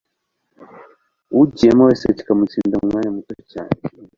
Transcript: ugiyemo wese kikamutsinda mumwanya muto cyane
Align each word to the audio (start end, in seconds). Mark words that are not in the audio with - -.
ugiyemo 1.39 1.81
wese 1.87 2.05
kikamutsinda 2.17 2.75
mumwanya 2.81 3.09
muto 3.15 3.33
cyane 3.51 3.73